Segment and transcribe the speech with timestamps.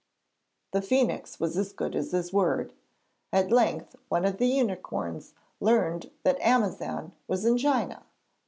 [0.71, 2.73] The phoenix was as good as his word.
[3.31, 8.01] At length one of the unicorns learned that Amazan was in China.